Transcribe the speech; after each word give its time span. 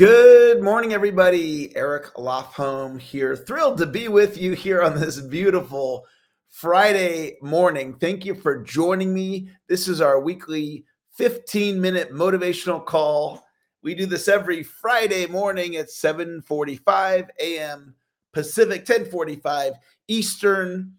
Good 0.00 0.62
morning, 0.62 0.94
everybody. 0.94 1.76
Eric 1.76 2.14
Lofholm 2.14 2.98
here. 2.98 3.36
Thrilled 3.36 3.76
to 3.76 3.86
be 3.86 4.08
with 4.08 4.38
you 4.38 4.54
here 4.54 4.80
on 4.80 4.98
this 4.98 5.20
beautiful 5.20 6.06
Friday 6.48 7.36
morning. 7.42 7.92
Thank 7.92 8.24
you 8.24 8.34
for 8.34 8.62
joining 8.62 9.12
me. 9.12 9.50
This 9.68 9.88
is 9.88 10.00
our 10.00 10.18
weekly 10.18 10.86
15 11.18 11.78
minute 11.78 12.14
motivational 12.14 12.82
call. 12.82 13.44
We 13.82 13.94
do 13.94 14.06
this 14.06 14.26
every 14.26 14.62
Friday 14.62 15.26
morning 15.26 15.76
at 15.76 15.90
7:45 15.90 17.28
a.m. 17.38 17.94
Pacific, 18.32 18.86
10:45 18.86 19.74
Eastern. 20.08 20.94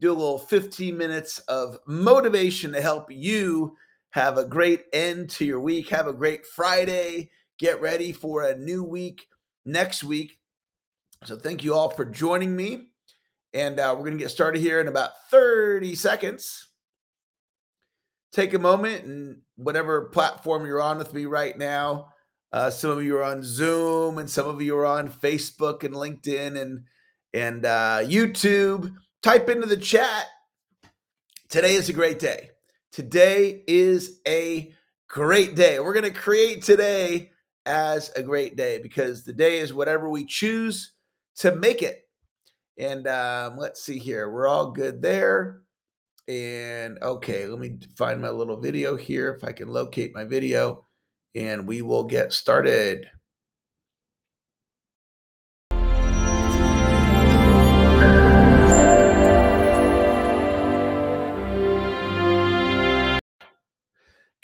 Do 0.00 0.12
a 0.12 0.14
little 0.14 0.38
15 0.38 0.96
minutes 0.96 1.40
of 1.48 1.76
motivation 1.88 2.70
to 2.70 2.80
help 2.80 3.10
you 3.10 3.76
have 4.10 4.38
a 4.38 4.44
great 4.44 4.84
end 4.92 5.28
to 5.30 5.44
your 5.44 5.58
week, 5.58 5.88
have 5.88 6.06
a 6.06 6.12
great 6.12 6.46
Friday 6.46 7.30
get 7.58 7.80
ready 7.80 8.12
for 8.12 8.42
a 8.42 8.56
new 8.56 8.82
week 8.82 9.26
next 9.64 10.04
week. 10.04 10.38
So 11.24 11.36
thank 11.36 11.64
you 11.64 11.74
all 11.74 11.90
for 11.90 12.04
joining 12.04 12.54
me. 12.54 12.88
And 13.52 13.78
uh, 13.78 13.94
we're 13.96 14.04
going 14.04 14.18
to 14.18 14.22
get 14.22 14.30
started 14.30 14.60
here 14.60 14.80
in 14.80 14.88
about 14.88 15.10
30 15.30 15.94
seconds. 15.94 16.68
Take 18.32 18.52
a 18.52 18.58
moment 18.58 19.04
and 19.04 19.38
whatever 19.56 20.06
platform 20.06 20.66
you're 20.66 20.82
on 20.82 20.98
with 20.98 21.14
me 21.14 21.26
right 21.26 21.56
now. 21.56 22.08
Uh, 22.52 22.70
some 22.70 22.90
of 22.90 23.02
you 23.02 23.16
are 23.16 23.24
on 23.24 23.42
Zoom, 23.42 24.18
and 24.18 24.30
some 24.30 24.46
of 24.46 24.62
you 24.62 24.76
are 24.76 24.86
on 24.86 25.08
Facebook 25.08 25.82
and 25.82 25.92
LinkedIn 25.92 26.60
and 26.60 26.84
and 27.32 27.64
uh, 27.66 27.98
YouTube. 28.02 28.94
Type 29.22 29.48
into 29.48 29.66
the 29.66 29.76
chat. 29.76 30.26
Today 31.48 31.74
is 31.74 31.88
a 31.88 31.92
great 31.92 32.20
day. 32.20 32.50
Today 32.92 33.64
is 33.66 34.20
a 34.26 34.72
great 35.08 35.56
day. 35.56 35.80
We're 35.80 35.94
going 35.94 36.04
to 36.04 36.10
create 36.10 36.62
today 36.62 37.32
as 37.66 38.10
a 38.16 38.22
great 38.22 38.56
day 38.56 38.78
because 38.82 39.24
the 39.24 39.32
day 39.32 39.58
is 39.58 39.72
whatever 39.72 40.08
we 40.08 40.24
choose 40.24 40.92
to 41.36 41.54
make 41.54 41.82
it. 41.82 42.02
And 42.78 43.06
um, 43.06 43.56
let's 43.56 43.82
see 43.82 43.98
here. 43.98 44.30
We're 44.30 44.48
all 44.48 44.70
good 44.70 45.00
there. 45.00 45.62
And 46.26 46.98
okay, 47.02 47.46
let 47.46 47.58
me 47.58 47.78
find 47.96 48.20
my 48.20 48.30
little 48.30 48.56
video 48.56 48.96
here 48.96 49.34
if 49.34 49.44
I 49.44 49.52
can 49.52 49.68
locate 49.68 50.14
my 50.14 50.24
video 50.24 50.86
and 51.34 51.66
we 51.66 51.82
will 51.82 52.04
get 52.04 52.32
started. 52.32 53.06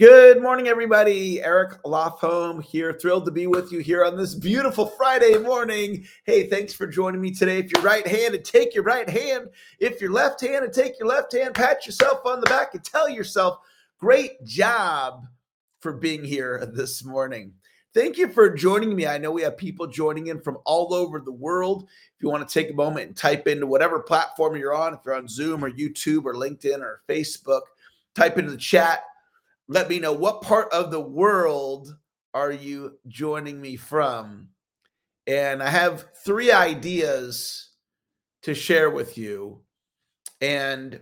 Good 0.00 0.40
morning, 0.40 0.66
everybody. 0.66 1.42
Eric 1.42 1.82
Lofholm 1.82 2.62
here. 2.62 2.94
Thrilled 2.94 3.26
to 3.26 3.30
be 3.30 3.46
with 3.46 3.70
you 3.70 3.80
here 3.80 4.02
on 4.02 4.16
this 4.16 4.34
beautiful 4.34 4.86
Friday 4.86 5.36
morning. 5.36 6.06
Hey, 6.24 6.48
thanks 6.48 6.72
for 6.72 6.86
joining 6.86 7.20
me 7.20 7.32
today. 7.32 7.58
If 7.58 7.70
you're 7.70 7.84
right 7.84 8.06
handed, 8.06 8.42
take 8.42 8.74
your 8.74 8.84
right 8.84 9.06
hand. 9.06 9.50
If 9.78 10.00
you're 10.00 10.10
left 10.10 10.40
handed, 10.40 10.72
take 10.72 10.98
your 10.98 11.06
left 11.06 11.34
hand. 11.34 11.54
Pat 11.54 11.84
yourself 11.84 12.24
on 12.24 12.40
the 12.40 12.46
back 12.46 12.72
and 12.72 12.82
tell 12.82 13.10
yourself, 13.10 13.58
great 13.98 14.42
job 14.42 15.26
for 15.80 15.92
being 15.92 16.24
here 16.24 16.64
this 16.72 17.04
morning. 17.04 17.52
Thank 17.92 18.16
you 18.16 18.30
for 18.30 18.48
joining 18.48 18.96
me. 18.96 19.06
I 19.06 19.18
know 19.18 19.32
we 19.32 19.42
have 19.42 19.58
people 19.58 19.86
joining 19.86 20.28
in 20.28 20.40
from 20.40 20.56
all 20.64 20.94
over 20.94 21.20
the 21.20 21.30
world. 21.30 21.82
If 22.16 22.22
you 22.22 22.30
want 22.30 22.48
to 22.48 22.54
take 22.54 22.70
a 22.70 22.74
moment 22.74 23.08
and 23.08 23.16
type 23.18 23.46
into 23.46 23.66
whatever 23.66 24.00
platform 24.00 24.56
you're 24.56 24.74
on, 24.74 24.94
if 24.94 25.00
you're 25.04 25.14
on 25.14 25.28
Zoom 25.28 25.62
or 25.62 25.70
YouTube 25.70 26.24
or 26.24 26.36
LinkedIn 26.36 26.80
or 26.80 27.02
Facebook, 27.06 27.64
type 28.14 28.38
into 28.38 28.52
the 28.52 28.56
chat 28.56 29.00
let 29.70 29.88
me 29.88 30.00
know 30.00 30.12
what 30.12 30.42
part 30.42 30.68
of 30.72 30.90
the 30.90 31.00
world 31.00 31.96
are 32.34 32.50
you 32.50 32.98
joining 33.06 33.60
me 33.60 33.77
from? 33.77 34.48
And 35.28 35.62
I 35.62 35.70
have 35.70 36.06
three 36.24 36.50
ideas 36.50 37.70
to 38.42 38.52
share 38.52 38.90
with 38.90 39.16
you. 39.16 39.60
And 40.40 40.98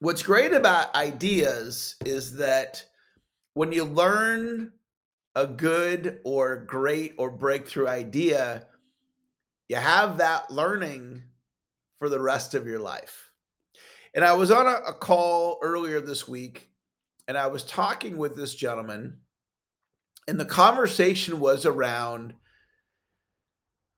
what's 0.00 0.22
great 0.22 0.52
about 0.52 0.94
ideas 0.94 1.96
is 2.04 2.36
that 2.36 2.84
when 3.54 3.72
you 3.72 3.84
learn 3.84 4.72
a 5.34 5.46
good 5.46 6.20
or 6.24 6.56
great 6.56 7.14
or 7.16 7.30
breakthrough 7.30 7.88
idea, 7.88 8.66
you 9.70 9.76
have 9.76 10.18
that 10.18 10.50
learning 10.50 11.22
for 11.98 12.10
the 12.10 12.20
rest 12.20 12.52
of 12.52 12.66
your 12.66 12.80
life. 12.80 13.30
And 14.14 14.26
I 14.26 14.34
was 14.34 14.50
on 14.50 14.66
a, 14.66 14.88
a 14.88 14.92
call 14.92 15.58
earlier 15.62 15.98
this 16.02 16.28
week 16.28 16.68
and 17.28 17.38
I 17.38 17.46
was 17.46 17.64
talking 17.64 18.16
with 18.16 18.36
this 18.36 18.54
gentleman, 18.54 19.18
and 20.28 20.38
the 20.38 20.44
conversation 20.44 21.40
was 21.40 21.66
around 21.66 22.34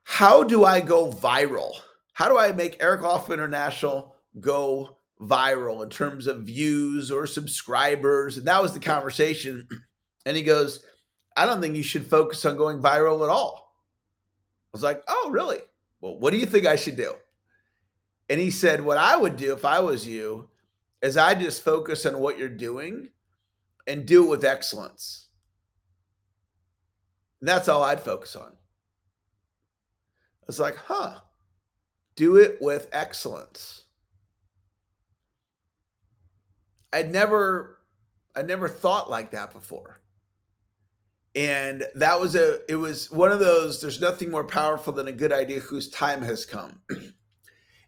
how 0.04 0.44
do 0.44 0.64
I 0.64 0.80
go 0.80 1.10
viral? 1.10 1.72
How 2.12 2.28
do 2.28 2.38
I 2.38 2.52
make 2.52 2.76
Eric 2.80 3.00
Lofholm 3.00 3.32
International 3.32 4.14
go 4.40 4.98
viral 5.20 5.82
in 5.82 5.88
terms 5.88 6.26
of 6.26 6.42
views 6.42 7.10
or 7.10 7.26
subscribers? 7.26 8.36
And 8.36 8.46
that 8.46 8.62
was 8.62 8.72
the 8.72 8.80
conversation. 8.80 9.68
And 10.26 10.38
he 10.38 10.42
goes, 10.42 10.82
I 11.36 11.44
don't 11.44 11.60
think 11.60 11.76
you 11.76 11.82
should 11.82 12.06
focus 12.06 12.46
on 12.46 12.56
going 12.56 12.80
viral 12.80 13.22
at 13.24 13.28
all. 13.28 13.74
I 14.72 14.72
was 14.72 14.82
like, 14.82 15.02
oh, 15.06 15.28
really? 15.30 15.58
Well, 16.00 16.18
what 16.18 16.30
do 16.30 16.38
you 16.38 16.46
think 16.46 16.64
I 16.64 16.76
should 16.76 16.96
do? 16.96 17.12
And 18.30 18.40
he 18.40 18.50
said, 18.50 18.80
what 18.80 18.96
I 18.96 19.18
would 19.18 19.36
do 19.36 19.52
if 19.52 19.66
I 19.66 19.80
was 19.80 20.06
you 20.06 20.48
is 21.04 21.18
I 21.18 21.34
just 21.34 21.62
focus 21.62 22.06
on 22.06 22.18
what 22.18 22.38
you're 22.38 22.48
doing 22.48 23.10
and 23.86 24.06
do 24.06 24.24
it 24.24 24.30
with 24.30 24.44
excellence. 24.44 25.26
And 27.40 27.48
that's 27.48 27.68
all 27.68 27.82
I'd 27.82 28.00
focus 28.00 28.34
on. 28.34 28.52
It's 30.48 30.58
like, 30.58 30.76
huh, 30.76 31.16
do 32.16 32.36
it 32.36 32.56
with 32.58 32.88
excellence. 32.90 33.82
I'd 36.90 37.12
never, 37.12 37.80
I 38.34 38.40
never 38.40 38.66
thought 38.66 39.10
like 39.10 39.30
that 39.32 39.52
before. 39.52 40.00
And 41.34 41.84
that 41.96 42.18
was 42.18 42.34
a, 42.34 42.60
it 42.70 42.76
was 42.76 43.10
one 43.10 43.30
of 43.30 43.40
those, 43.40 43.78
there's 43.78 44.00
nothing 44.00 44.30
more 44.30 44.44
powerful 44.44 44.94
than 44.94 45.08
a 45.08 45.12
good 45.12 45.32
idea 45.32 45.60
whose 45.60 45.90
time 45.90 46.22
has 46.22 46.46
come. 46.46 46.80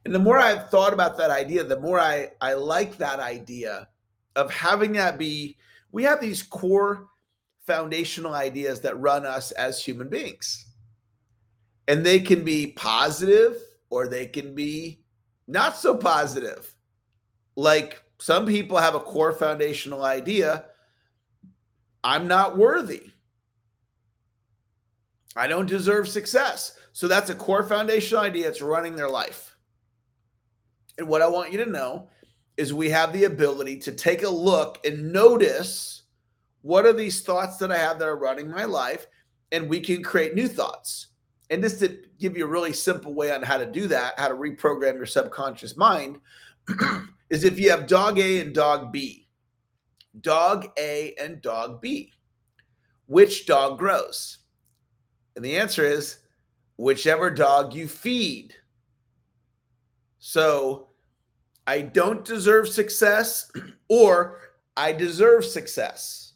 and 0.06 0.15
the 0.15 0.21
more 0.21 0.39
I've 0.39 0.71
thought 0.71 0.93
about 0.93 1.19
that 1.19 1.33
idea, 1.33 1.65
the 1.65 1.81
more 1.81 1.99
I, 1.99 2.31
I 2.41 2.53
like 2.53 2.97
that 2.99 3.19
idea 3.19 3.89
of 4.37 4.53
having 4.53 4.93
that 4.93 5.19
be 5.19 5.56
we 5.91 6.05
have 6.05 6.21
these 6.21 6.44
core 6.44 7.09
foundational 7.67 8.33
ideas 8.33 8.81
that 8.83 9.00
run 9.00 9.27
us 9.27 9.50
as 9.50 9.84
human 9.84 10.09
beings. 10.09 10.65
And 11.89 12.06
they 12.06 12.21
can 12.21 12.44
be 12.44 12.69
positive 12.77 13.56
or 13.91 14.06
they 14.06 14.27
can 14.27 14.55
be 14.55 15.00
not 15.49 15.77
so 15.77 15.97
positive. 15.97 16.73
Like 17.56 18.00
some 18.21 18.47
people 18.47 18.77
have 18.77 18.94
a 18.94 19.00
core 19.00 19.33
foundational 19.33 20.05
idea 20.05 20.67
I'm 22.05 22.28
not 22.28 22.56
worthy. 22.56 23.11
I 25.34 25.49
don't 25.49 25.67
deserve 25.67 26.06
success. 26.06 26.78
So 26.93 27.09
that's 27.09 27.31
a 27.31 27.34
core 27.34 27.65
foundational 27.65 28.23
idea. 28.23 28.49
It's 28.49 28.62
running 28.62 28.94
their 28.94 29.11
life. 29.11 29.56
And 30.99 31.09
what 31.09 31.23
I 31.23 31.29
want 31.29 31.53
you 31.53 31.62
to 31.65 31.71
know 31.71 32.09
is 32.57 32.73
we 32.73 32.89
have 32.91 33.12
the 33.12 33.25
ability 33.25 33.79
to 33.81 33.93
take 33.93 34.23
a 34.23 34.29
look 34.29 34.84
and 34.87 35.12
notice 35.12 36.03
what 36.62 36.87
are 36.87 36.93
these 36.93 37.23
thoughts 37.23 37.59
that 37.59 37.71
I 37.71 37.77
have 37.77 37.99
that 37.99 38.09
are 38.09 38.17
running 38.17 38.51
my 38.51 38.65
life, 38.65 39.06
and 39.53 39.69
we 39.69 39.79
can 39.79 40.03
create 40.03 40.35
new 40.35 40.49
thoughts. 40.49 41.09
And 41.51 41.62
just 41.62 41.79
to 41.79 41.99
give 42.19 42.37
you 42.37 42.45
a 42.45 42.49
really 42.49 42.73
simple 42.73 43.15
way 43.15 43.31
on 43.31 43.43
how 43.43 43.56
to 43.56 43.67
do 43.67 43.87
that, 43.89 44.19
how 44.19 44.29
to 44.29 44.35
reprogram 44.35 44.97
your 44.97 45.06
subconscious 45.06 45.77
mind, 45.77 46.19
is 47.31 47.45
if 47.45 47.59
you 47.61 47.71
have 47.71 47.87
dog 47.87 48.19
A 48.19 48.41
and 48.41 48.53
dog 48.53 48.91
B, 48.91 49.29
dog 50.21 50.69
A 50.77 51.15
and 51.21 51.41
dog 51.41 51.81
B, 51.81 52.12
which 53.06 53.47
dog 53.47 53.79
grows? 53.79 54.39
And 55.37 55.44
the 55.44 55.56
answer 55.56 55.85
is 55.85 56.19
whichever 56.76 57.31
dog 57.31 57.75
you 57.75 57.87
feed. 57.87 58.55
So 60.19 60.88
I 61.67 61.83
don't 61.83 62.25
deserve 62.25 62.69
success 62.69 63.51
or 63.89 64.39
I 64.77 64.93
deserve 64.93 65.45
success. 65.45 66.35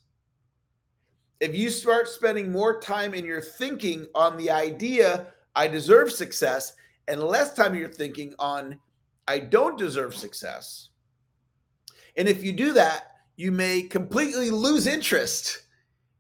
If 1.41 1.55
you 1.55 1.71
start 1.71 2.09
spending 2.09 2.53
more 2.53 2.81
time 2.81 3.15
in 3.15 3.25
your 3.25 3.41
thinking 3.41 4.06
on 4.15 4.37
the 4.37 4.50
idea, 4.50 5.29
I 5.56 5.69
deserve 5.69 6.12
success, 6.12 6.75
and 7.09 7.23
less 7.23 7.55
time 7.55 7.75
you're 7.75 7.88
thinking 7.88 8.35
on, 8.38 8.79
I 9.27 9.38
don't 9.38 9.79
deserve 9.79 10.15
success. 10.15 10.88
And 12.17 12.29
if 12.29 12.43
you 12.44 12.53
do 12.53 12.73
that, 12.75 13.05
you 13.37 13.53
may 13.53 13.82
completely 13.82 14.50
lose 14.50 14.87
interest 14.87 15.62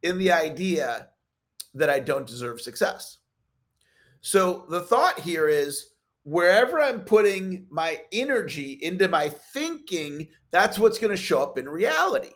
in 0.02 0.16
the 0.18 0.32
idea 0.32 1.08
that 1.74 1.90
I 1.90 2.00
don't 2.00 2.26
deserve 2.26 2.60
success. 2.60 3.18
So 4.22 4.64
the 4.70 4.80
thought 4.80 5.20
here 5.20 5.48
is 5.48 5.90
wherever 6.24 6.80
I'm 6.80 7.00
putting 7.00 7.66
my 7.70 8.00
energy 8.12 8.78
into 8.82 9.08
my 9.08 9.28
thinking, 9.28 10.28
that's 10.50 10.78
what's 10.78 10.98
going 10.98 11.16
to 11.16 11.22
show 11.22 11.42
up 11.42 11.58
in 11.58 11.68
reality. 11.68 12.32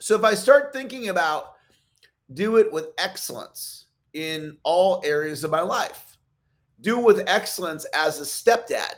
So 0.00 0.14
if 0.16 0.24
I 0.24 0.34
start 0.34 0.72
thinking 0.72 1.08
about 1.08 1.54
do 2.34 2.56
it 2.56 2.72
with 2.72 2.88
excellence 2.98 3.86
in 4.12 4.56
all 4.62 5.00
areas 5.04 5.44
of 5.44 5.50
my 5.50 5.60
life. 5.60 6.18
Do 6.80 6.98
with 6.98 7.24
excellence 7.26 7.84
as 7.94 8.20
a 8.20 8.24
stepdad. 8.24 8.94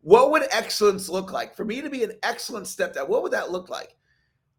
What 0.00 0.30
would 0.30 0.42
excellence 0.50 1.08
look 1.08 1.32
like? 1.32 1.54
For 1.54 1.64
me 1.64 1.80
to 1.80 1.90
be 1.90 2.04
an 2.04 2.12
excellent 2.22 2.66
stepdad, 2.66 3.08
what 3.08 3.22
would 3.22 3.32
that 3.32 3.50
look 3.50 3.68
like? 3.70 3.96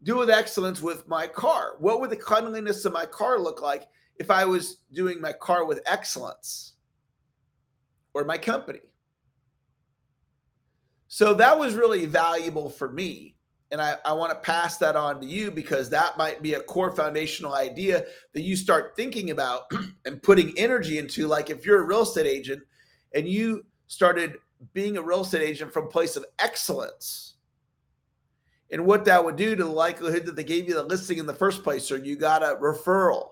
Do 0.02 0.16
with 0.16 0.30
excellence 0.30 0.80
with 0.80 1.06
my 1.08 1.26
car. 1.26 1.76
What 1.78 2.00
would 2.00 2.10
the 2.10 2.16
cleanliness 2.16 2.84
of 2.84 2.92
my 2.92 3.06
car 3.06 3.38
look 3.38 3.62
like 3.62 3.86
if 4.18 4.30
I 4.30 4.44
was 4.44 4.78
doing 4.92 5.20
my 5.20 5.32
car 5.32 5.64
with 5.64 5.80
excellence 5.86 6.74
or 8.20 8.24
my 8.24 8.38
company? 8.38 8.80
So 11.08 11.34
that 11.34 11.58
was 11.58 11.74
really 11.74 12.06
valuable 12.06 12.68
for 12.68 12.90
me 12.90 13.36
and 13.70 13.80
I, 13.80 13.96
I 14.04 14.12
want 14.12 14.30
to 14.30 14.38
pass 14.38 14.78
that 14.78 14.94
on 14.94 15.20
to 15.20 15.26
you 15.26 15.50
because 15.50 15.90
that 15.90 16.16
might 16.16 16.40
be 16.40 16.54
a 16.54 16.60
core 16.60 16.92
foundational 16.92 17.54
idea 17.54 18.04
that 18.32 18.42
you 18.42 18.54
start 18.54 18.94
thinking 18.96 19.30
about 19.30 19.62
and 20.04 20.22
putting 20.22 20.56
energy 20.56 20.98
into. 20.98 21.26
Like 21.26 21.50
if 21.50 21.66
you're 21.66 21.82
a 21.82 21.86
real 21.86 22.02
estate 22.02 22.26
agent 22.26 22.62
and 23.14 23.26
you 23.28 23.64
started 23.88 24.36
being 24.72 24.96
a 24.96 25.02
real 25.02 25.22
estate 25.22 25.42
agent 25.42 25.72
from 25.72 25.86
a 25.86 25.88
place 25.88 26.16
of 26.16 26.24
excellence, 26.38 27.34
and 28.70 28.84
what 28.84 29.04
that 29.04 29.24
would 29.24 29.36
do 29.36 29.54
to 29.54 29.62
the 29.62 29.70
likelihood 29.70 30.26
that 30.26 30.34
they 30.34 30.42
gave 30.42 30.68
you 30.68 30.74
the 30.74 30.82
listing 30.82 31.18
in 31.18 31.26
the 31.26 31.32
first 31.32 31.62
place, 31.62 31.90
or 31.92 31.98
you 31.98 32.16
got 32.16 32.42
a 32.42 32.56
referral, 32.56 33.30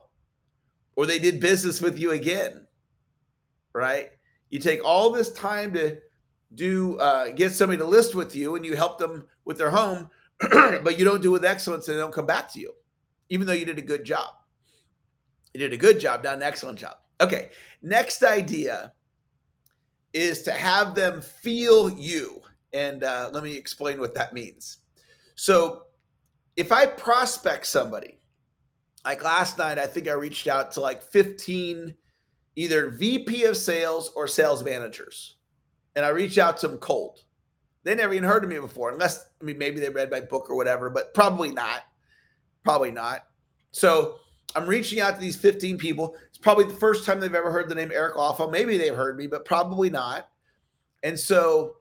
or 0.95 1.07
they 1.07 1.19
did 1.19 1.41
business 1.41 1.81
with 1.81 1.99
you 1.99 2.13
again, 2.13 2.67
right? 3.73 4.11
You 4.55 4.61
take 4.61 4.85
all 4.85 5.11
this 5.11 5.33
time 5.33 5.73
to 5.73 5.99
do 6.55 6.97
uh, 6.99 7.31
get 7.31 7.51
somebody 7.51 7.79
to 7.79 7.85
list 7.85 8.15
with 8.15 8.37
you, 8.37 8.55
and 8.55 8.65
you 8.65 8.77
help 8.77 9.01
them 9.01 9.25
with 9.45 9.59
their 9.59 9.71
home 9.71 10.09
but 10.41 10.97
you 10.97 11.05
don't 11.05 11.21
do 11.21 11.31
it 11.31 11.33
with 11.33 11.45
excellence 11.45 11.89
and 11.89 11.97
they 11.97 12.01
don't 12.01 12.15
come 12.15 12.25
back 12.25 12.53
to 12.53 12.61
you, 12.61 12.73
even 13.31 13.49
though 13.49 13.53
you 13.53 13.65
did 13.65 13.79
a 13.79 13.83
good 13.83 14.05
job. 14.05 14.31
You 15.53 15.59
did 15.59 15.73
a 15.73 15.77
good 15.77 15.99
job, 15.99 16.23
not 16.23 16.37
an 16.37 16.43
excellent 16.45 16.79
job. 16.79 16.99
Okay. 17.21 17.51
Next 17.83 18.23
idea 18.23 18.93
is 20.13 20.43
to 20.43 20.53
have 20.53 20.95
them 20.95 21.21
feel 21.21 21.91
you. 21.91 22.41
And 22.73 23.03
uh, 23.03 23.31
let 23.33 23.43
me 23.43 23.57
explain 23.57 23.99
what 23.99 24.15
that 24.15 24.33
means. 24.33 24.79
So, 25.35 25.87
if 26.57 26.71
I 26.71 26.87
prospect 26.87 27.67
somebody, 27.67 28.21
like 29.05 29.25
last 29.25 29.59
night, 29.59 29.81
I 29.81 29.89
think 29.89 30.07
I 30.07 30.13
reached 30.13 30.47
out 30.47 30.71
to 30.73 30.81
like 30.81 31.03
15 31.03 31.93
either 32.57 32.91
VP 32.91 33.45
of 33.45 33.57
sales 33.57 34.11
or 34.15 34.29
sales 34.29 34.63
managers, 34.65 35.37
and 35.97 36.05
I 36.05 36.11
reached 36.11 36.39
out 36.39 36.57
to 36.59 36.69
them 36.69 36.79
cold. 36.79 37.21
They 37.83 37.95
never 37.95 38.15
even 38.15 38.29
heard 38.29 38.45
of 38.45 38.51
me 38.51 38.59
before, 38.59 38.91
unless 38.91 39.27
I 39.41 39.45
mean 39.45 39.59
maybe 39.59 39.81
they 39.81 39.91
read 39.91 40.11
my 40.11 40.21
book 40.21 40.49
or 40.49 40.57
whatever, 40.57 40.89
but 40.91 41.13
probably 41.15 41.51
not. 41.51 41.83
Probably 42.65 42.91
not. 42.91 43.27
So 43.73 44.17
I'm 44.55 44.67
reaching 44.67 45.01
out 45.01 45.17
to 45.17 45.21
these 45.21 45.37
15 45.37 45.77
people. 45.77 46.17
It's 46.29 46.39
probably 46.39 46.65
the 46.65 46.75
first 46.75 47.05
time 47.05 47.21
they've 47.21 47.35
ever 47.35 47.51
heard 47.51 47.69
the 47.69 47.75
name 47.75 47.91
Eric 47.93 48.17
Lofholm. 48.17 48.51
Maybe 48.51 48.79
they've 48.79 48.95
heard 48.95 49.19
me, 49.19 49.27
but 49.27 49.45
probably 49.45 49.91
not. 49.91 50.29
And 51.03 51.19
so 51.19 51.77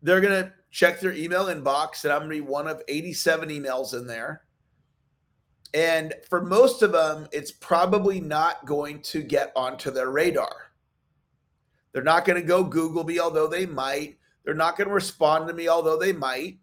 they're 0.00 0.20
gonna 0.20 0.52
check 0.70 1.00
their 1.00 1.12
email 1.12 1.46
inbox, 1.46 2.04
and 2.04 2.12
I'm 2.12 2.20
gonna 2.20 2.30
be 2.30 2.40
one 2.40 2.66
of 2.66 2.82
87 2.88 3.50
emails 3.50 3.92
in 3.92 4.06
there. 4.06 4.42
And 5.74 6.14
for 6.28 6.42
most 6.42 6.82
of 6.82 6.92
them, 6.92 7.28
it's 7.32 7.50
probably 7.50 8.20
not 8.20 8.66
going 8.66 9.00
to 9.02 9.22
get 9.22 9.52
onto 9.56 9.90
their 9.90 10.10
radar. 10.10 10.72
They're 11.92 12.02
not 12.02 12.24
going 12.24 12.40
to 12.40 12.46
go 12.46 12.62
Google 12.62 13.04
me, 13.04 13.18
although 13.18 13.46
they 13.46 13.66
might. 13.66 14.18
They're 14.44 14.54
not 14.54 14.76
going 14.76 14.88
to 14.88 14.94
respond 14.94 15.48
to 15.48 15.54
me, 15.54 15.68
although 15.68 15.98
they 15.98 16.12
might, 16.12 16.58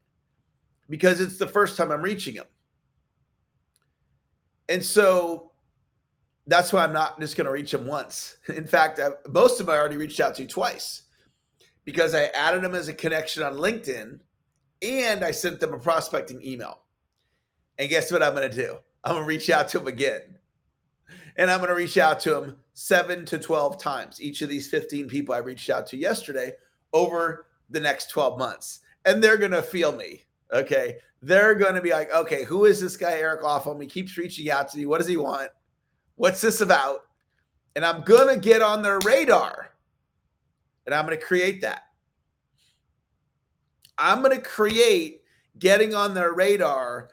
because 0.90 1.22
it's 1.22 1.38
the 1.38 1.48
first 1.48 1.78
time 1.78 1.92
I'm 1.92 2.02
reaching 2.02 2.36
them. 2.36 2.46
And 4.68 4.84
so 4.84 5.52
that's 6.46 6.74
why 6.74 6.84
I'm 6.84 6.94
not 6.94 7.20
just 7.20 7.38
going 7.38 7.46
to 7.46 7.52
reach 7.52 7.72
them 7.72 7.88
once. 7.88 8.38
In 8.50 8.66
fact, 8.66 9.00
I, 9.00 9.10
most 9.30 9.60
of 9.60 9.66
them 9.66 9.76
I 9.76 9.80
already 9.80 9.98
reached 9.98 10.20
out 10.20 10.36
to 10.36 10.46
twice 10.46 11.04
because 11.86 12.14
I 12.14 12.26
added 12.36 12.64
them 12.64 12.76
as 12.76 12.88
a 12.88 12.94
connection 12.94 13.44
on 13.44 13.54
LinkedIn 13.54 14.20
and 14.82 15.24
I 15.24 15.32
sent 15.32 15.60
them 15.60 15.74
a 15.74 15.80
prospecting 15.80 16.44
email. 16.46 16.82
And 17.78 17.90
guess 17.90 18.12
what 18.12 18.22
I'm 18.22 18.36
going 18.36 18.50
to 18.50 18.56
do? 18.56 18.78
I'm 19.04 19.14
going 19.14 19.24
to 19.24 19.28
reach 19.28 19.50
out 19.50 19.70
to 19.70 19.80
them 19.80 19.88
again. 19.88 20.22
And 21.38 21.50
I'm 21.50 21.60
going 21.60 21.70
to 21.70 21.76
reach 21.76 21.98
out 21.98 22.20
to 22.22 22.32
them 22.32 22.58
seven 22.74 23.26
to 23.26 23.40
12 23.40 23.82
times, 23.82 24.22
each 24.22 24.42
of 24.42 24.50
these 24.50 24.70
15 24.70 25.08
people 25.08 25.34
I 25.34 25.40
reached 25.40 25.70
out 25.70 25.88
to 25.88 25.98
yesterday 25.98 26.54
over 26.92 27.48
the 27.70 27.80
next 27.80 28.10
12 28.10 28.38
months. 28.38 28.80
And 29.06 29.24
they're 29.24 29.38
going 29.38 29.52
to 29.52 29.62
feel 29.62 29.94
me. 29.94 30.24
Okay. 30.52 30.98
They're 31.22 31.56
going 31.56 31.76
to 31.76 31.82
be 31.82 31.92
like, 31.92 32.14
okay, 32.14 32.44
who 32.44 32.66
is 32.66 32.82
this 32.82 32.98
guy, 32.98 33.14
Eric 33.14 33.42
Lofholm? 33.42 33.82
He 33.82 33.88
keeps 33.88 34.18
reaching 34.18 34.50
out 34.50 34.70
to 34.70 34.78
me. 34.78 34.86
What 34.86 34.98
does 34.98 35.08
he 35.08 35.18
want? 35.18 35.50
What's 36.16 36.42
this 36.42 36.62
about? 36.62 37.02
And 37.76 37.86
I'm 37.86 38.02
going 38.02 38.34
to 38.34 38.40
get 38.40 38.62
on 38.62 38.82
their 38.82 39.00
radar 39.00 39.70
and 40.90 40.96
I'm 40.96 41.06
going 41.06 41.20
to 41.20 41.24
create 41.24 41.62
that. 41.62 41.84
I'm 43.96 44.24
going 44.24 44.36
to 44.36 44.42
create 44.42 45.22
getting 45.60 45.94
on 45.94 46.16
their 46.16 46.34
radar 46.34 47.10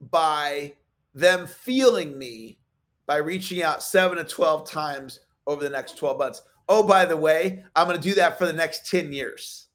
by 0.00 0.72
them 1.18 1.46
feeling 1.46 2.16
me 2.16 2.58
by 3.06 3.16
reaching 3.16 3.62
out 3.62 3.82
seven 3.82 4.18
to 4.18 4.24
12 4.24 4.68
times 4.70 5.20
over 5.46 5.64
the 5.64 5.70
next 5.70 5.96
12 5.98 6.18
months. 6.18 6.42
Oh, 6.68 6.82
by 6.82 7.04
the 7.04 7.16
way, 7.16 7.64
I'm 7.74 7.88
going 7.88 8.00
to 8.00 8.08
do 8.08 8.14
that 8.14 8.38
for 8.38 8.46
the 8.46 8.52
next 8.52 8.88
10 8.90 9.12
years. 9.12 9.66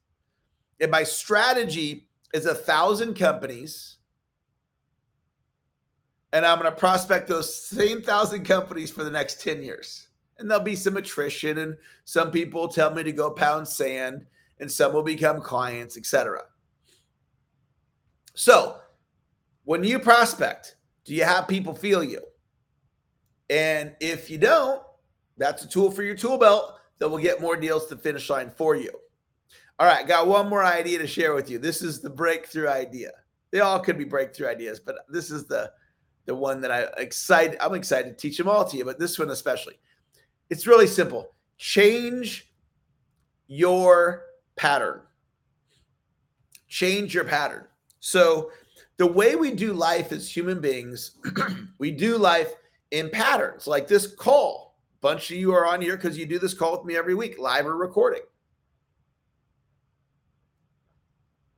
And 0.80 0.90
my 0.90 1.02
strategy 1.02 2.08
is 2.32 2.46
a 2.46 2.54
thousand 2.54 3.14
companies. 3.14 3.98
And 6.32 6.46
I'm 6.46 6.58
going 6.58 6.70
to 6.70 6.76
prospect 6.76 7.28
those 7.28 7.54
same 7.54 8.00
thousand 8.00 8.44
companies 8.44 8.90
for 8.90 9.04
the 9.04 9.10
next 9.10 9.40
10 9.42 9.62
years. 9.62 10.08
And 10.38 10.50
there'll 10.50 10.64
be 10.64 10.74
some 10.74 10.96
attrition, 10.96 11.58
and 11.58 11.76
some 12.04 12.32
people 12.32 12.66
tell 12.66 12.92
me 12.92 13.04
to 13.04 13.12
go 13.12 13.30
pound 13.30 13.68
sand, 13.68 14.26
and 14.58 14.70
some 14.70 14.92
will 14.92 15.04
become 15.04 15.40
clients, 15.40 15.96
etc. 15.96 16.42
So, 18.34 18.78
when 19.62 19.84
you 19.84 20.00
prospect, 20.00 20.74
do 21.04 21.14
you 21.14 21.24
have 21.24 21.48
people 21.48 21.74
feel 21.74 22.02
you? 22.02 22.20
And 23.50 23.94
if 24.00 24.30
you 24.30 24.38
don't, 24.38 24.82
that's 25.36 25.64
a 25.64 25.68
tool 25.68 25.90
for 25.90 26.02
your 26.02 26.14
tool 26.14 26.38
belt 26.38 26.74
that 26.98 27.08
will 27.08 27.18
get 27.18 27.40
more 27.40 27.56
deals 27.56 27.86
to 27.88 27.96
finish 27.96 28.30
line 28.30 28.50
for 28.50 28.76
you. 28.76 28.90
All 29.78 29.86
right, 29.86 30.06
got 30.06 30.28
one 30.28 30.48
more 30.48 30.64
idea 30.64 30.98
to 30.98 31.06
share 31.06 31.34
with 31.34 31.50
you. 31.50 31.58
This 31.58 31.82
is 31.82 32.00
the 32.00 32.10
breakthrough 32.10 32.68
idea. 32.68 33.10
They 33.50 33.60
all 33.60 33.80
could 33.80 33.98
be 33.98 34.04
breakthrough 34.04 34.48
ideas, 34.48 34.80
but 34.80 34.96
this 35.08 35.30
is 35.30 35.46
the 35.46 35.72
the 36.26 36.34
one 36.34 36.60
that 36.62 36.70
I 36.70 36.84
excited. 36.96 37.58
I'm 37.60 37.74
excited 37.74 38.08
to 38.08 38.16
teach 38.16 38.38
them 38.38 38.48
all 38.48 38.64
to 38.64 38.76
you, 38.76 38.84
but 38.84 38.98
this 38.98 39.18
one 39.18 39.30
especially. 39.30 39.78
It's 40.48 40.66
really 40.66 40.86
simple. 40.86 41.34
Change 41.58 42.50
your 43.46 44.24
pattern. 44.56 45.02
Change 46.68 47.14
your 47.14 47.24
pattern. 47.24 47.66
So 48.00 48.50
the 48.96 49.06
way 49.06 49.36
we 49.36 49.50
do 49.50 49.72
life 49.72 50.12
as 50.12 50.34
human 50.34 50.60
beings, 50.60 51.12
we 51.78 51.90
do 51.90 52.16
life 52.16 52.52
in 52.90 53.10
patterns 53.10 53.66
like 53.66 53.88
this 53.88 54.06
call. 54.06 54.76
Bunch 55.00 55.30
of 55.30 55.36
you 55.36 55.52
are 55.52 55.66
on 55.66 55.82
here 55.82 55.96
because 55.96 56.16
you 56.16 56.26
do 56.26 56.38
this 56.38 56.54
call 56.54 56.72
with 56.72 56.84
me 56.84 56.96
every 56.96 57.14
week, 57.14 57.38
live 57.38 57.66
or 57.66 57.76
recording. 57.76 58.22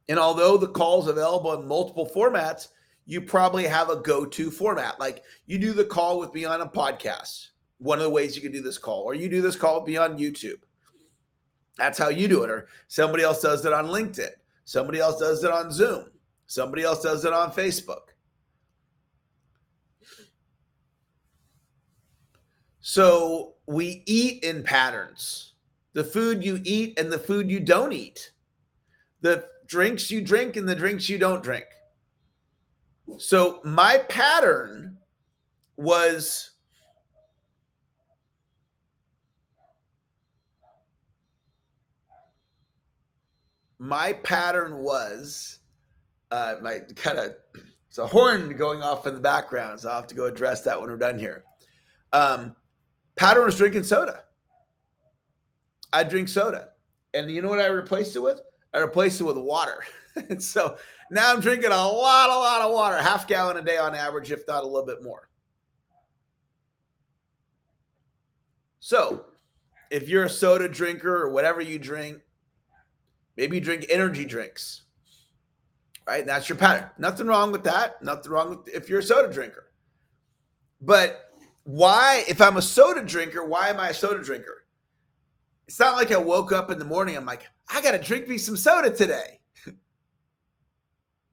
And 0.08 0.18
although 0.18 0.56
the 0.56 0.68
call 0.68 1.02
is 1.02 1.08
available 1.08 1.52
in 1.54 1.68
multiple 1.68 2.10
formats, 2.14 2.68
you 3.06 3.20
probably 3.20 3.64
have 3.64 3.90
a 3.90 3.96
go 3.96 4.24
to 4.24 4.50
format. 4.50 4.98
Like 4.98 5.22
you 5.46 5.58
do 5.58 5.72
the 5.72 5.84
call 5.84 6.18
with 6.18 6.34
me 6.34 6.44
on 6.44 6.60
a 6.60 6.66
podcast, 6.66 7.48
one 7.78 7.98
of 7.98 8.04
the 8.04 8.10
ways 8.10 8.34
you 8.34 8.42
can 8.42 8.52
do 8.52 8.62
this 8.62 8.78
call, 8.78 9.02
or 9.02 9.14
you 9.14 9.28
do 9.28 9.42
this 9.42 9.56
call 9.56 9.80
with 9.80 9.88
me 9.88 9.96
on 9.96 10.18
YouTube. 10.18 10.60
That's 11.76 11.98
how 11.98 12.08
you 12.08 12.26
do 12.26 12.42
it. 12.42 12.50
Or 12.50 12.68
somebody 12.88 13.22
else 13.22 13.42
does 13.42 13.64
it 13.64 13.72
on 13.72 13.86
LinkedIn. 13.86 14.30
Somebody 14.64 14.98
else 14.98 15.20
does 15.20 15.44
it 15.44 15.52
on 15.52 15.70
Zoom. 15.70 16.06
Somebody 16.46 16.82
else 16.82 17.02
does 17.02 17.24
it 17.24 17.32
on 17.32 17.50
Facebook. 17.52 18.12
So 22.80 23.54
we 23.66 24.04
eat 24.06 24.44
in 24.44 24.62
patterns. 24.62 25.54
The 25.92 26.04
food 26.04 26.44
you 26.44 26.60
eat 26.62 26.98
and 26.98 27.10
the 27.10 27.18
food 27.18 27.50
you 27.50 27.58
don't 27.58 27.92
eat. 27.92 28.30
The 29.22 29.44
drinks 29.66 30.10
you 30.10 30.20
drink 30.20 30.56
and 30.56 30.68
the 30.68 30.74
drinks 30.74 31.08
you 31.08 31.18
don't 31.18 31.42
drink. 31.42 31.64
So 33.18 33.60
my 33.64 33.98
pattern 34.08 34.98
was 35.76 36.52
my 43.78 44.12
pattern 44.12 44.78
was 44.78 45.58
uh 46.30 46.56
my 46.62 46.80
kind 46.94 47.18
of 47.18 47.34
it's 47.88 47.98
a 47.98 48.06
horn 48.06 48.56
going 48.56 48.82
off 48.82 49.06
in 49.06 49.14
the 49.14 49.20
background 49.20 49.80
so 49.80 49.88
i'll 49.88 49.96
have 49.96 50.06
to 50.06 50.14
go 50.14 50.26
address 50.26 50.62
that 50.62 50.80
when 50.80 50.90
we're 50.90 50.96
done 50.96 51.18
here 51.18 51.44
um 52.12 52.54
was 53.20 53.56
drinking 53.56 53.82
soda 53.82 54.24
i 55.92 56.02
drink 56.02 56.28
soda 56.28 56.68
and 57.14 57.30
you 57.30 57.40
know 57.42 57.48
what 57.48 57.60
i 57.60 57.66
replaced 57.66 58.16
it 58.16 58.20
with 58.20 58.40
I 58.76 58.80
replaced 58.80 59.20
it 59.20 59.24
with 59.24 59.38
water. 59.38 59.82
and 60.28 60.42
so 60.42 60.76
Now 61.10 61.32
I'm 61.32 61.40
drinking 61.40 61.70
a 61.70 61.88
lot, 61.88 62.28
a 62.28 62.36
lot 62.36 62.62
of 62.62 62.72
water, 62.72 62.96
half 62.98 63.26
gallon 63.26 63.56
a 63.56 63.62
day 63.62 63.78
on 63.78 63.94
average, 63.94 64.30
if 64.30 64.46
not 64.46 64.64
a 64.64 64.66
little 64.66 64.86
bit 64.86 65.02
more. 65.02 65.28
So, 68.80 69.26
if 69.90 70.08
you're 70.08 70.24
a 70.24 70.30
soda 70.30 70.68
drinker 70.68 71.22
or 71.22 71.30
whatever 71.30 71.60
you 71.60 71.78
drink, 71.78 72.20
maybe 73.36 73.56
you 73.56 73.60
drink 73.60 73.86
energy 73.88 74.24
drinks, 74.24 74.82
right? 76.06 76.24
That's 76.24 76.48
your 76.48 76.56
pattern. 76.56 76.88
Nothing 76.98 77.26
wrong 77.26 77.52
with 77.52 77.64
that. 77.64 78.02
Nothing 78.02 78.30
wrong 78.30 78.50
with 78.50 78.68
if 78.68 78.88
you're 78.88 79.00
a 79.00 79.02
soda 79.02 79.32
drinker. 79.32 79.70
But 80.80 81.30
why, 81.64 82.24
if 82.28 82.40
I'm 82.40 82.56
a 82.56 82.62
soda 82.62 83.02
drinker, 83.02 83.44
why 83.44 83.68
am 83.68 83.80
I 83.80 83.88
a 83.88 83.94
soda 83.94 84.22
drinker? 84.22 84.64
It's 85.66 85.80
not 85.80 85.96
like 85.96 86.12
I 86.12 86.16
woke 86.16 86.52
up 86.52 86.70
in 86.70 86.78
the 86.78 86.84
morning, 86.84 87.16
I'm 87.16 87.26
like, 87.26 87.42
I 87.68 87.80
got 87.80 87.92
to 87.92 87.98
drink 87.98 88.28
me 88.28 88.38
some 88.38 88.56
soda 88.56 88.90
today. 88.90 89.40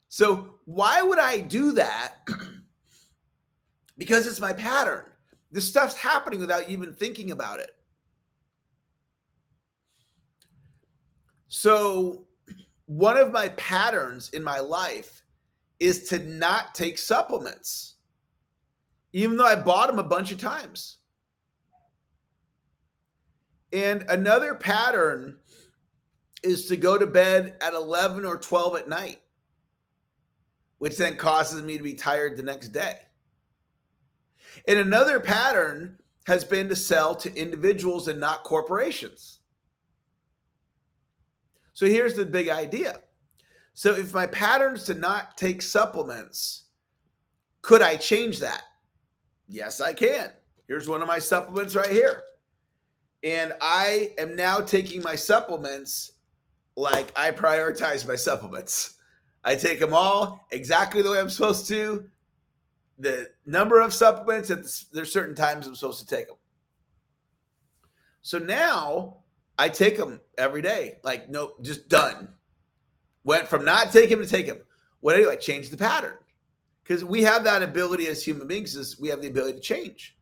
so, 0.09 0.55
why 0.65 1.03
would 1.03 1.19
I 1.19 1.39
do 1.39 1.73
that? 1.73 2.27
because 3.97 4.25
it's 4.25 4.39
my 4.39 4.53
pattern. 4.53 5.05
This 5.51 5.67
stuff's 5.67 5.95
happening 5.95 6.39
without 6.39 6.67
even 6.67 6.93
thinking 6.93 7.29
about 7.29 7.59
it. 7.59 7.69
So, 11.47 12.25
one 12.97 13.17
of 13.17 13.31
my 13.31 13.49
patterns 13.49 14.29
in 14.29 14.43
my 14.43 14.59
life 14.59 15.23
is 15.79 16.09
to 16.09 16.19
not 16.19 16.75
take 16.75 16.99
supplements, 16.99 17.95
even 19.13 19.35
though 19.35 19.47
I 19.47 19.55
bought 19.55 19.87
them 19.87 19.97
a 19.97 20.03
bunch 20.03 20.31
of 20.31 20.39
times. 20.39 20.97
And 23.71 24.05
another 24.09 24.53
pattern 24.53 25.37
is 26.43 26.67
to 26.67 26.77
go 26.77 26.97
to 26.97 27.07
bed 27.07 27.55
at 27.61 27.73
11 27.73 28.25
or 28.25 28.37
12 28.37 28.75
at 28.75 28.89
night, 28.89 29.21
which 30.77 30.97
then 30.97 31.15
causes 31.15 31.63
me 31.63 31.77
to 31.77 31.83
be 31.83 31.95
tired 31.95 32.37
the 32.37 32.43
next 32.43 32.69
day. 32.69 32.99
And 34.67 34.77
another 34.77 35.19
pattern 35.19 35.97
has 36.27 36.43
been 36.43 36.69
to 36.69 36.75
sell 36.75 37.15
to 37.15 37.35
individuals 37.35 38.07
and 38.07 38.19
not 38.19 38.43
corporations. 38.43 39.39
So 41.73 41.87
here's 41.87 42.13
the 42.15 42.25
big 42.25 42.49
idea. 42.49 42.99
So 43.73 43.95
if 43.95 44.13
my 44.13 44.27
pattern's 44.27 44.83
to 44.85 44.93
not 44.93 45.37
take 45.37 45.61
supplements, 45.61 46.65
could 47.61 47.81
I 47.81 47.95
change 47.95 48.39
that? 48.39 48.61
Yes, 49.47 49.81
I 49.81 49.93
can. 49.93 50.29
Here's 50.67 50.87
one 50.87 51.01
of 51.01 51.07
my 51.07 51.19
supplements 51.19 51.75
right 51.75 51.89
here. 51.89 52.23
And 53.23 53.53
I 53.61 54.11
am 54.17 54.35
now 54.35 54.59
taking 54.59 55.01
my 55.01 55.15
supplements 55.15 56.11
like 56.75 57.11
I 57.15 57.31
prioritize 57.31 58.07
my 58.07 58.15
supplements. 58.15 58.95
I 59.43 59.55
take 59.55 59.79
them 59.79 59.93
all 59.93 60.45
exactly 60.51 61.01
the 61.01 61.11
way 61.11 61.19
I'm 61.19 61.29
supposed 61.29 61.67
to. 61.69 62.05
The 62.99 63.29
number 63.45 63.81
of 63.81 63.93
supplements, 63.93 64.51
at 64.51 64.65
there's 64.91 65.11
certain 65.11 65.35
times 65.35 65.67
I'm 65.67 65.75
supposed 65.75 66.07
to 66.07 66.15
take 66.15 66.27
them. 66.27 66.37
So 68.21 68.37
now 68.37 69.22
I 69.57 69.69
take 69.69 69.97
them 69.97 70.19
every 70.37 70.61
day. 70.61 70.97
Like, 71.03 71.29
no, 71.29 71.53
just 71.61 71.89
done. 71.89 72.29
Went 73.23 73.47
from 73.47 73.63
not 73.63 73.91
taking 73.91 74.17
to 74.19 74.25
take 74.25 74.47
them. 74.47 74.59
What 74.99 75.15
do 75.15 75.19
I 75.19 75.23
do? 75.23 75.31
I 75.31 75.35
change 75.35 75.69
the 75.69 75.77
pattern. 75.77 76.17
Because 76.83 77.05
we 77.05 77.23
have 77.23 77.43
that 77.45 77.63
ability 77.63 78.07
as 78.07 78.23
human 78.23 78.47
beings, 78.47 78.75
is 78.75 78.99
we 78.99 79.07
have 79.09 79.21
the 79.21 79.27
ability 79.27 79.53
to 79.53 79.59
change. 79.61 80.17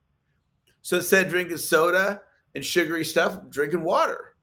So 0.84 0.98
instead 0.98 1.26
of 1.26 1.32
drinking 1.32 1.58
soda 1.58 2.22
and 2.54 2.64
sugary 2.64 3.06
stuff, 3.06 3.38
I'm 3.40 3.50
drinking 3.50 3.82
water. 3.82 4.36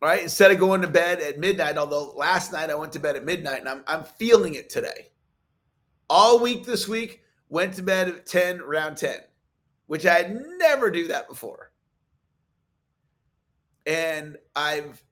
Right. 0.00 0.22
Instead 0.22 0.50
of 0.50 0.58
going 0.58 0.82
to 0.82 0.88
bed 0.88 1.20
at 1.20 1.38
midnight, 1.38 1.78
although 1.78 2.12
last 2.16 2.52
night 2.52 2.70
I 2.70 2.74
went 2.74 2.92
to 2.92 3.00
bed 3.00 3.16
at 3.16 3.24
midnight 3.24 3.60
and 3.60 3.68
I'm, 3.68 3.84
I'm 3.86 4.02
feeling 4.02 4.54
it 4.54 4.68
today. 4.68 5.10
All 6.10 6.40
week 6.40 6.64
this 6.64 6.88
week, 6.88 7.22
went 7.48 7.74
to 7.74 7.82
bed 7.82 8.08
at 8.08 8.26
10, 8.26 8.60
around 8.60 8.96
10, 8.96 9.18
which 9.86 10.04
I 10.04 10.14
had 10.14 10.42
never 10.58 10.90
do 10.90 11.06
that 11.08 11.28
before 11.28 11.71
and 13.86 14.36
I've 14.54 15.02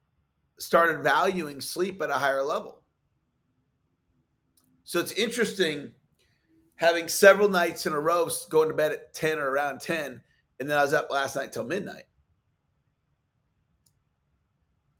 started 0.58 1.02
valuing 1.02 1.60
sleep 1.60 2.00
at 2.02 2.10
a 2.10 2.14
higher 2.14 2.42
level. 2.42 2.82
So 4.84 5.00
it's 5.00 5.12
interesting 5.12 5.92
having 6.76 7.08
several 7.08 7.48
nights 7.48 7.86
in 7.86 7.92
a 7.92 8.00
row 8.00 8.28
going 8.48 8.68
to 8.68 8.74
bed 8.74 8.92
at 8.92 9.12
10 9.14 9.38
or 9.38 9.50
around 9.50 9.80
10 9.80 10.20
and 10.60 10.68
then 10.68 10.78
I 10.78 10.82
was 10.82 10.92
up 10.92 11.10
last 11.10 11.34
night 11.36 11.52
till 11.52 11.64
midnight. 11.64 12.04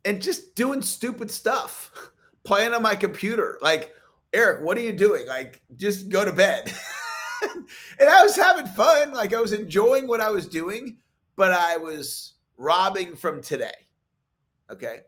And 0.06 0.22
just 0.22 0.54
doing 0.54 0.80
stupid 0.80 1.30
stuff, 1.30 1.92
playing 2.44 2.72
on 2.72 2.82
my 2.82 2.96
computer. 2.96 3.58
Like, 3.60 3.92
Eric, 4.32 4.64
what 4.64 4.78
are 4.78 4.80
you 4.80 4.92
doing? 4.92 5.26
Like, 5.26 5.60
just 5.76 6.08
go 6.08 6.24
to 6.24 6.32
bed. 6.32 6.72
and 8.00 8.08
I 8.08 8.22
was 8.22 8.34
having 8.34 8.66
fun. 8.66 9.12
Like, 9.12 9.34
I 9.34 9.40
was 9.40 9.52
enjoying 9.52 10.06
what 10.06 10.22
I 10.22 10.30
was 10.30 10.48
doing, 10.48 10.96
but 11.36 11.52
I 11.52 11.76
was 11.76 12.34
robbing 12.60 13.16
from 13.16 13.40
today. 13.40 13.86
Okay. 14.70 15.00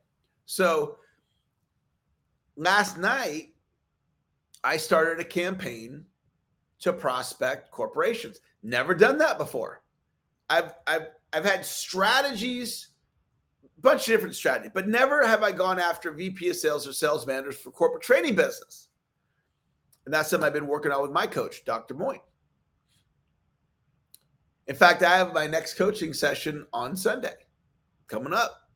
So 0.47 0.97
last 2.57 2.99
night, 2.99 3.51
I 4.65 4.77
started 4.79 5.21
a 5.21 5.29
campaign 5.29 6.05
to 6.81 6.93
prospect 6.93 7.71
corporations. 7.71 8.41
Never 8.63 8.95
done 8.95 9.19
that 9.19 9.39
before. 9.39 9.83
I've 10.49 10.75
I've 10.87 11.09
I've 11.33 11.45
had 11.45 11.65
strategies, 11.65 12.89
bunch 13.81 14.01
of 14.01 14.07
different 14.07 14.35
strategies, 14.35 14.73
but 14.75 14.89
never 14.89 15.27
have 15.27 15.43
I 15.43 15.53
gone 15.53 15.79
after 15.79 16.11
VP 16.11 16.49
of 16.49 16.57
sales 16.57 16.89
or 16.89 16.93
sales 16.93 17.27
managers 17.27 17.59
for 17.59 17.71
corporate 17.71 18.03
training 18.03 18.35
business. 18.35 18.89
And 20.07 20.15
that's 20.15 20.31
something 20.31 20.47
I've 20.47 20.53
been 20.53 20.67
working 20.67 20.91
on 20.91 21.03
with 21.03 21.13
my 21.13 21.27
coach, 21.27 21.65
Dr. 21.65 21.95
Moyne. 21.95 22.19
In 24.69 24.77
fact, 24.77 25.03
I 25.03 25.17
have 25.17 25.33
my 25.33 25.47
next 25.47 25.75
coaching 25.75 26.13
session 26.13 26.67
on 26.73 26.97
Sunday 26.97 27.35
coming 28.07 28.33
up. 28.33 28.69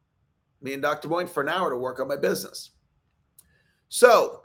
Me 0.60 0.72
and 0.72 0.82
Dr. 0.82 1.08
Boyne 1.08 1.26
for 1.26 1.42
an 1.42 1.48
hour 1.48 1.70
to 1.70 1.76
work 1.76 2.00
on 2.00 2.08
my 2.08 2.16
business. 2.16 2.70
So, 3.88 4.42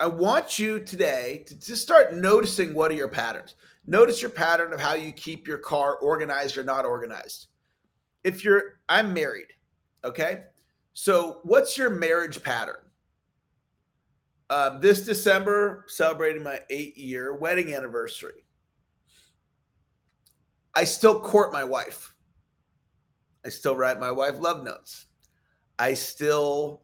I 0.00 0.06
want 0.06 0.58
you 0.58 0.80
today 0.80 1.44
to 1.46 1.54
just 1.54 1.82
start 1.82 2.14
noticing 2.14 2.74
what 2.74 2.90
are 2.90 2.94
your 2.94 3.08
patterns. 3.08 3.54
Notice 3.86 4.22
your 4.22 4.30
pattern 4.30 4.72
of 4.72 4.80
how 4.80 4.94
you 4.94 5.12
keep 5.12 5.46
your 5.46 5.58
car 5.58 5.96
organized 5.96 6.56
or 6.56 6.64
not 6.64 6.84
organized. 6.84 7.48
If 8.24 8.44
you're, 8.44 8.80
I'm 8.88 9.12
married, 9.12 9.52
okay? 10.04 10.44
So, 10.94 11.40
what's 11.44 11.78
your 11.78 11.90
marriage 11.90 12.42
pattern? 12.42 12.76
Uh, 14.50 14.80
this 14.80 15.02
December, 15.02 15.84
celebrating 15.86 16.42
my 16.42 16.60
eight 16.70 16.98
year 16.98 17.36
wedding 17.36 17.72
anniversary. 17.72 18.44
I 20.74 20.82
still 20.82 21.20
court 21.20 21.52
my 21.52 21.62
wife. 21.62 22.12
I 23.46 23.48
still 23.48 23.76
write 23.76 24.00
my 24.00 24.10
wife 24.10 24.40
love 24.40 24.64
notes. 24.64 25.06
I 25.78 25.94
still 25.94 26.82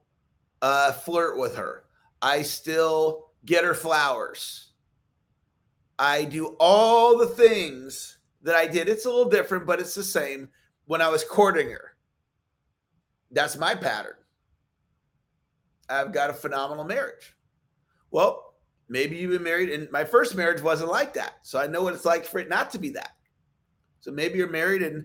uh, 0.63 0.93
flirt 0.93 1.39
with 1.39 1.57
her. 1.57 1.85
I 2.23 2.43
still 2.43 3.31
get 3.45 3.65
her 3.65 3.75
flowers. 3.75 4.71
I 5.99 6.25
do 6.25 6.57
all 6.61 7.19
the 7.19 7.27
things 7.27 8.19
that 8.43 8.55
I 8.55 8.69
did. 8.69 8.89
It's 8.89 9.07
a 9.07 9.11
little 9.11 9.29
different, 9.29 9.67
but 9.67 9.81
it's 9.81 9.95
the 9.95 10.05
same 10.05 10.49
when 10.85 11.03
I 11.03 11.09
was 11.09 11.25
courting 11.25 11.71
her. 11.71 11.97
That's 13.33 13.57
my 13.57 13.75
pattern. 13.75 14.15
I've 15.89 16.13
got 16.13 16.31
a 16.31 16.35
phenomenal 16.35 16.85
marriage. 16.85 17.36
Well, 18.11 18.55
maybe 18.89 19.17
you've 19.17 19.33
been 19.33 19.43
married, 19.43 19.71
and 19.71 19.91
my 19.91 20.05
first 20.05 20.35
marriage 20.35 20.63
wasn't 20.63 20.91
like 20.91 21.15
that. 21.15 21.35
So 21.43 21.59
I 21.59 21.67
know 21.67 21.83
what 21.83 21.95
it's 21.95 22.05
like 22.05 22.25
for 22.25 22.39
it 22.39 22.49
not 22.49 22.71
to 22.73 22.79
be 22.79 22.91
that. 22.91 23.13
So 24.01 24.11
maybe 24.13 24.39
you're 24.39 24.49
married 24.49 24.83
and 24.83 25.05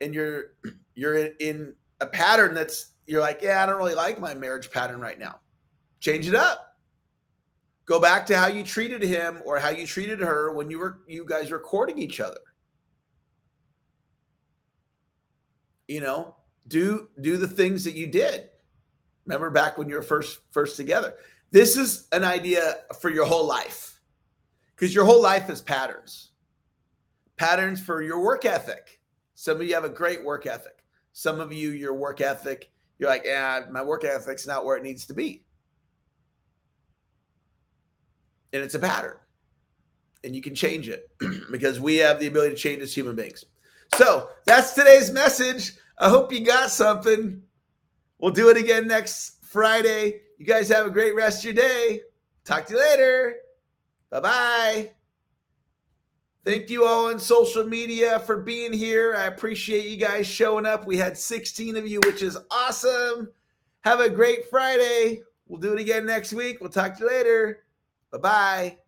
and 0.00 0.14
you're 0.14 0.52
you're 0.94 1.16
in, 1.16 1.34
in 1.40 1.74
a 2.00 2.06
pattern 2.06 2.54
that's 2.54 2.92
you're 3.06 3.20
like, 3.20 3.40
yeah, 3.42 3.62
I 3.62 3.66
don't 3.66 3.76
really 3.76 3.94
like 3.94 4.20
my 4.20 4.34
marriage 4.34 4.70
pattern 4.70 5.00
right 5.00 5.18
now. 5.18 5.40
Change 6.00 6.28
it 6.28 6.34
up. 6.34 6.76
Go 7.86 8.00
back 8.00 8.26
to 8.26 8.36
how 8.36 8.48
you 8.48 8.64
treated 8.64 9.02
him 9.02 9.40
or 9.44 9.58
how 9.58 9.68
you 9.70 9.86
treated 9.86 10.20
her 10.20 10.52
when 10.52 10.70
you 10.70 10.78
were 10.78 11.00
you 11.06 11.24
guys 11.24 11.50
were 11.50 11.60
courting 11.60 11.98
each 11.98 12.20
other. 12.20 12.40
You 15.86 16.00
know, 16.00 16.36
do 16.66 17.08
do 17.20 17.36
the 17.36 17.46
things 17.48 17.84
that 17.84 17.94
you 17.94 18.08
did. 18.08 18.48
Remember 19.24 19.50
back 19.50 19.78
when 19.78 19.88
you 19.88 19.94
were 19.94 20.02
first 20.02 20.40
first 20.50 20.76
together. 20.76 21.14
This 21.50 21.76
is 21.76 22.08
an 22.12 22.24
idea 22.24 22.78
for 23.00 23.10
your 23.10 23.26
whole 23.26 23.46
life. 23.46 24.00
Because 24.74 24.94
your 24.94 25.04
whole 25.04 25.22
life 25.22 25.48
is 25.48 25.62
patterns 25.62 26.30
patterns 27.36 27.80
for 27.80 28.02
your 28.02 28.20
work 28.20 28.44
ethic. 28.44 29.00
Some 29.34 29.60
of 29.60 29.66
you 29.66 29.74
have 29.74 29.84
a 29.84 29.90
great 29.90 30.24
work 30.24 30.46
ethic. 30.46 30.84
Some 31.12 31.40
of 31.40 31.52
you, 31.52 31.70
your 31.70 31.94
work 31.94 32.20
ethic, 32.20 32.70
you're 32.98 33.10
like, 33.10 33.22
yeah, 33.24 33.62
my 33.70 33.82
work 33.82 34.04
ethic's 34.04 34.46
not 34.46 34.64
where 34.64 34.76
it 34.76 34.82
needs 34.82 35.06
to 35.06 35.14
be. 35.14 35.44
And 38.52 38.62
it's 38.62 38.74
a 38.74 38.78
pattern. 38.78 39.16
And 40.24 40.34
you 40.34 40.42
can 40.42 40.54
change 40.54 40.88
it 40.88 41.10
because 41.50 41.78
we 41.78 41.96
have 41.96 42.18
the 42.18 42.26
ability 42.26 42.54
to 42.54 42.60
change 42.60 42.82
as 42.82 42.94
human 42.94 43.14
beings. 43.14 43.44
So 43.94 44.30
that's 44.44 44.72
today's 44.72 45.10
message. 45.12 45.72
I 45.98 46.08
hope 46.08 46.32
you 46.32 46.44
got 46.44 46.70
something. 46.70 47.42
We'll 48.18 48.32
do 48.32 48.48
it 48.48 48.56
again 48.56 48.88
next 48.88 49.44
Friday. 49.44 50.22
You 50.38 50.46
guys 50.46 50.68
have 50.68 50.86
a 50.86 50.90
great 50.90 51.14
rest 51.14 51.38
of 51.38 51.44
your 51.44 51.54
day. 51.54 52.02
Talk 52.44 52.66
to 52.66 52.74
you 52.74 52.80
later. 52.80 53.36
Bye 54.10 54.20
bye. 54.20 54.90
Thank 56.44 56.70
you 56.70 56.84
all 56.84 57.06
on 57.08 57.18
social 57.18 57.66
media 57.66 58.20
for 58.20 58.36
being 58.36 58.72
here. 58.72 59.16
I 59.16 59.24
appreciate 59.24 59.86
you 59.86 59.96
guys 59.96 60.28
showing 60.28 60.64
up. 60.64 60.86
We 60.86 60.96
had 60.96 61.18
16 61.18 61.76
of 61.76 61.88
you, 61.88 61.98
which 62.06 62.22
is 62.22 62.38
awesome. 62.52 63.28
Have 63.80 63.98
a 63.98 64.08
great 64.08 64.48
Friday. 64.48 65.22
We'll 65.48 65.60
do 65.60 65.72
it 65.72 65.80
again 65.80 66.06
next 66.06 66.32
week. 66.32 66.60
We'll 66.60 66.70
talk 66.70 66.96
to 66.98 67.04
you 67.04 67.10
later. 67.10 67.64
Bye 68.12 68.18
bye. 68.18 68.78